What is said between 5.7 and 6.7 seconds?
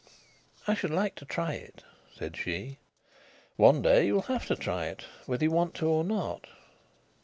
to or not."